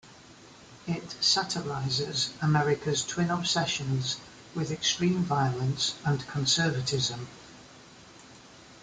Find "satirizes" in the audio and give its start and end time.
1.23-2.33